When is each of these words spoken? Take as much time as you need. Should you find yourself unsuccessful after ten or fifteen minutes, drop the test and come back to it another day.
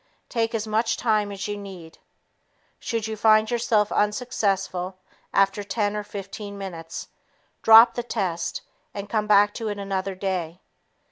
Take 0.29 0.55
as 0.55 0.65
much 0.65 0.97
time 0.97 1.31
as 1.31 1.47
you 1.47 1.55
need. 1.55 1.99
Should 2.79 3.05
you 3.05 3.15
find 3.15 3.51
yourself 3.51 3.91
unsuccessful 3.91 4.97
after 5.31 5.63
ten 5.63 5.95
or 5.95 6.01
fifteen 6.03 6.57
minutes, 6.57 7.09
drop 7.61 7.93
the 7.93 8.01
test 8.01 8.63
and 8.95 9.07
come 9.07 9.27
back 9.27 9.53
to 9.53 9.67
it 9.69 9.77
another 9.77 10.15
day. 10.15 10.59